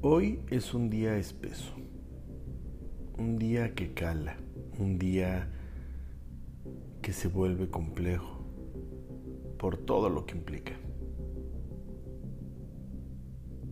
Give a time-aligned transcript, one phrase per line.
[0.00, 1.72] Hoy es un día espeso,
[3.18, 4.36] un día que cala,
[4.78, 5.50] un día
[7.02, 8.46] que se vuelve complejo
[9.58, 10.74] por todo lo que implica.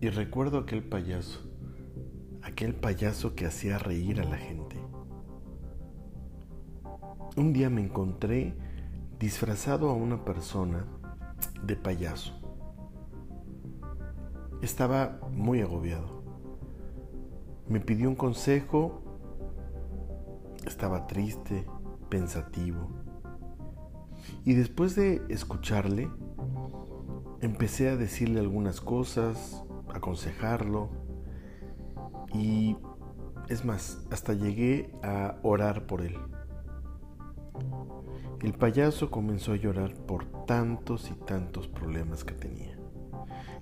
[0.00, 1.40] Y recuerdo aquel payaso,
[2.42, 4.76] aquel payaso que hacía reír a la gente.
[7.36, 8.54] Un día me encontré
[9.18, 10.86] disfrazado a una persona
[11.64, 12.42] de payaso
[14.62, 16.21] estaba muy agobiado.
[17.72, 19.00] Me pidió un consejo,
[20.66, 21.64] estaba triste,
[22.10, 22.90] pensativo.
[24.44, 26.10] Y después de escucharle,
[27.40, 30.90] empecé a decirle algunas cosas, aconsejarlo.
[32.34, 32.76] Y
[33.48, 36.18] es más, hasta llegué a orar por él.
[38.42, 42.76] El payaso comenzó a llorar por tantos y tantos problemas que tenía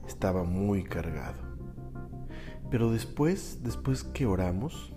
[0.04, 1.49] estaba muy cargado.
[2.70, 4.92] Pero después, después que oramos,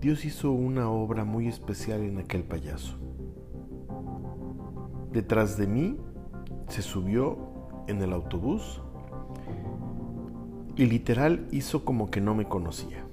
[0.00, 2.98] Dios hizo una obra muy especial en aquel payaso.
[5.12, 5.98] Detrás de mí
[6.68, 7.38] se subió
[7.86, 8.80] en el autobús
[10.74, 13.04] y literal hizo como que no me conocía.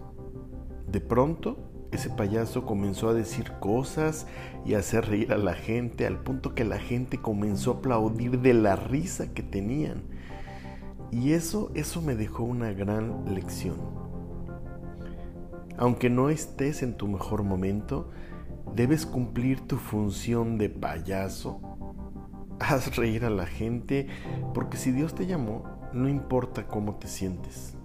[0.87, 1.57] De pronto,
[1.91, 4.27] ese payaso comenzó a decir cosas
[4.65, 8.39] y a hacer reír a la gente al punto que la gente comenzó a aplaudir
[8.39, 10.03] de la risa que tenían.
[11.11, 13.77] Y eso, eso me dejó una gran lección.
[15.77, 18.11] Aunque no estés en tu mejor momento,
[18.75, 21.61] debes cumplir tu función de payaso.
[22.59, 24.07] Haz reír a la gente,
[24.53, 27.75] porque si Dios te llamó, no importa cómo te sientes.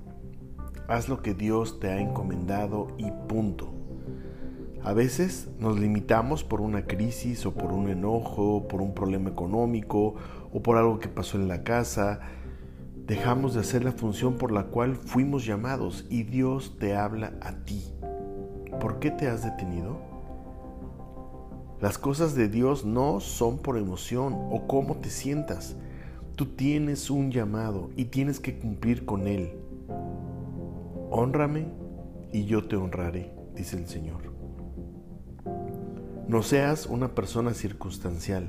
[0.89, 3.73] Haz lo que Dios te ha encomendado y punto.
[4.83, 10.17] A veces nos limitamos por una crisis o por un enojo, por un problema económico
[10.53, 12.21] o por algo que pasó en la casa
[13.07, 17.53] Dejamos de hacer la función por la cual fuimos llamados y Dios te habla a
[17.65, 17.85] ti.
[18.81, 19.99] ¿Por qué te has detenido?
[21.83, 25.77] Las cosas de Dios no son por emoción o cómo te sientas.
[26.35, 29.53] Tú tienes un llamado y tienes que cumplir con él.
[31.11, 31.67] Honrame
[32.33, 34.34] y yo te honraré, dice el Señor.
[36.27, 38.49] No seas una persona circunstancial,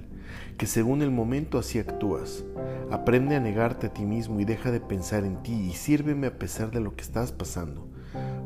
[0.57, 2.45] que según el momento así actúas.
[2.89, 6.39] Aprende a negarte a ti mismo y deja de pensar en ti y sírveme a
[6.39, 7.85] pesar de lo que estás pasando.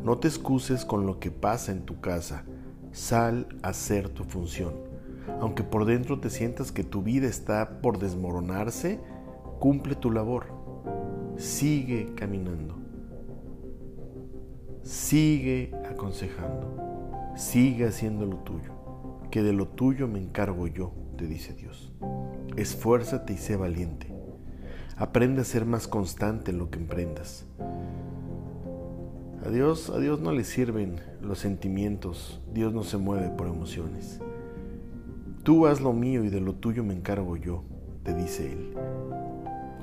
[0.03, 2.43] No te excuses con lo que pasa en tu casa.
[2.91, 4.73] Sal a hacer tu función.
[5.39, 8.99] Aunque por dentro te sientas que tu vida está por desmoronarse,
[9.59, 10.47] cumple tu labor.
[11.37, 12.79] Sigue caminando.
[14.81, 17.35] Sigue aconsejando.
[17.35, 18.78] Sigue haciendo lo tuyo
[19.29, 21.91] que de lo tuyo me encargo yo, te dice Dios.
[22.55, 24.13] Esfuérzate y sé valiente.
[24.97, 27.45] Aprende a ser más constante en lo que emprendas.
[29.45, 34.19] A Dios, a Dios no le sirven los sentimientos, Dios no se mueve por emociones.
[35.43, 37.63] Tú haz lo mío y de lo tuyo me encargo yo,
[38.03, 38.73] te dice Él.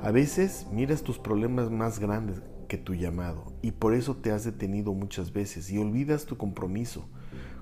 [0.02, 4.44] A veces miras tus problemas más grandes que tu llamado y por eso te has
[4.44, 7.08] detenido muchas veces y olvidas tu compromiso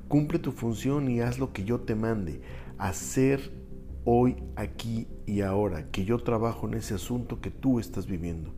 [0.09, 2.41] Cumple tu función y haz lo que yo te mande.
[2.78, 3.53] Hacer
[4.04, 8.53] hoy, aquí y ahora, que yo trabajo en ese asunto que tú estás viviendo.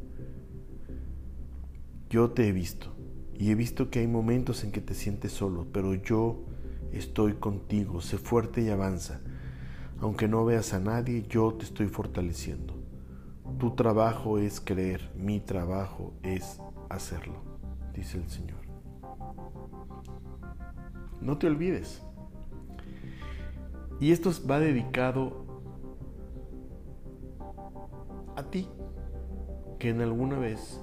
[2.10, 2.94] Yo te he visto
[3.38, 6.44] y he visto que hay momentos en que te sientes solo, pero yo
[6.92, 8.00] estoy contigo.
[8.00, 9.20] Sé fuerte y avanza.
[10.00, 12.74] Aunque no veas a nadie, yo te estoy fortaleciendo.
[13.58, 17.42] Tu trabajo es creer, mi trabajo es hacerlo,
[17.94, 18.65] dice el Señor.
[21.20, 22.02] No te olvides.
[23.98, 25.44] Y esto va dedicado
[28.36, 28.68] a ti,
[29.78, 30.80] que en alguna vez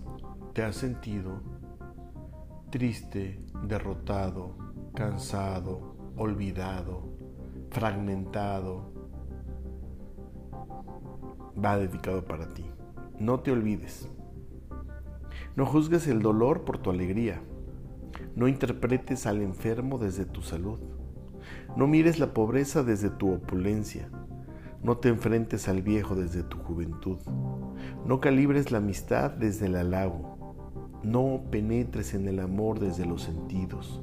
[0.54, 1.42] te has sentido
[2.72, 4.56] triste, derrotado,
[4.96, 7.04] cansado, olvidado,
[7.70, 8.92] fragmentado.
[11.64, 12.66] Va dedicado para ti.
[13.20, 14.10] No te olvides.
[15.56, 17.44] No juzgues el dolor por tu alegría.
[18.36, 20.80] No interpretes al enfermo desde tu salud.
[21.78, 24.10] No mires la pobreza desde tu opulencia.
[24.82, 27.18] No te enfrentes al viejo desde tu juventud.
[28.06, 30.56] No calibres la amistad desde el halago.
[31.04, 34.02] No penetres en el amor desde los sentidos.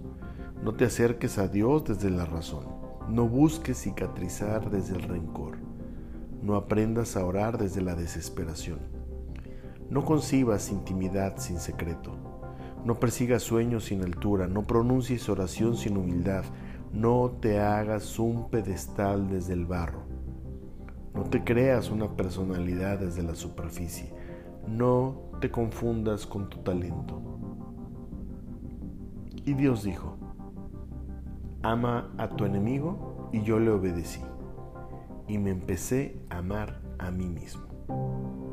[0.62, 2.67] No te acerques a Dios desde la razón.
[3.09, 5.59] No busques cicatrizar desde el rencor.
[6.41, 8.79] No aprendas a orar desde la desesperación.
[9.91, 12.39] No concibas intimidad sin secreto.
[12.85, 16.44] No persigas sueños sin altura, no pronuncies oración sin humildad,
[16.93, 20.03] no te hagas un pedestal desde el barro,
[21.15, 24.12] no te creas una personalidad desde la superficie,
[24.67, 27.23] no te confundas con tu talento.
[29.44, 30.17] Y Dios dijo,
[31.62, 34.21] ama a tu enemigo y yo le obedecí
[35.29, 38.50] y me empecé a amar a mí mismo.